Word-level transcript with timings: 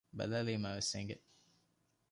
ބަލާލީމައިވެސް 0.17 0.91
އެނގެ 0.95 1.15